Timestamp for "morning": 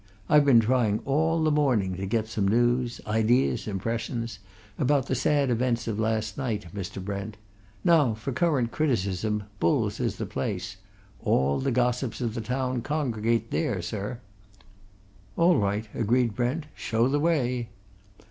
1.51-1.95